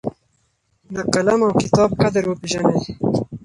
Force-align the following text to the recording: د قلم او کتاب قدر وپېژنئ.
د 0.95 0.97
قلم 1.13 1.39
او 1.47 1.51
کتاب 1.61 1.89
قدر 2.01 2.23
وپېژنئ. 2.27 2.79